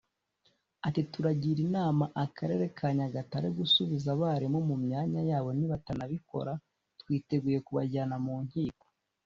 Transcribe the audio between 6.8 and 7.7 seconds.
twiteguye